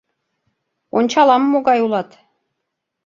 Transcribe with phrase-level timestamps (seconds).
[0.97, 2.09] Ончалам, могай улат.